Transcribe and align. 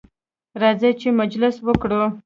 راځئ 0.61 0.91
چې 0.99 1.07
مجلس 1.19 1.55
وکړو. 1.67 2.03